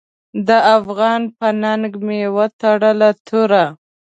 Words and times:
د 0.47 0.49
افغان 0.77 1.21
په 1.37 1.47
ننګ 1.61 1.91
مې 2.05 2.21
وتړله 2.35 3.09
توره. 3.27 3.65